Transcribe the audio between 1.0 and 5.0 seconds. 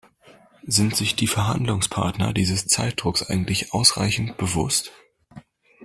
die Verhandlungspartner dieses Zeitdrucks eigentlich ausreichend bewusst?